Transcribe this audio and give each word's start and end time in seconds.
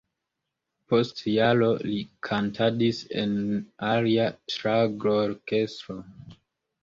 Post 0.91 1.19
jaroj 1.33 1.73
li 1.89 1.97
kantadis 2.29 3.01
en 3.23 3.35
alia 3.89 4.25
ŝlagrorkestro. 4.55 5.99